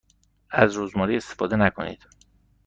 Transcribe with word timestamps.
از 0.51 0.77
رزماری 0.77 1.17
استفاده 1.17 1.55
نکنید. 1.55 2.07